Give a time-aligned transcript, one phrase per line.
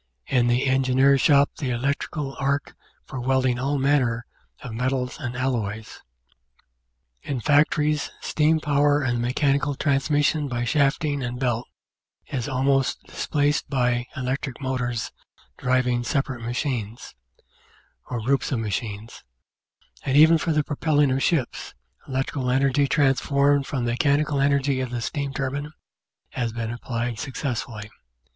[0.25, 2.73] in the Engineer's shop the electric arc
[3.05, 4.25] for welding all manner
[4.63, 6.01] of metals and alloys.
[7.21, 11.67] In factories steam power and the mechanical transmission by shafting and belt
[12.25, 15.11] is almost displaced by electric motors
[15.57, 17.13] driving separate machines,
[18.09, 19.23] or groups of machines;
[20.03, 21.75] and even for the propelling of ships,
[22.07, 25.71] electric energy transformed from the mechanical energy of the steam turbine
[26.29, 27.91] has been applied success fully.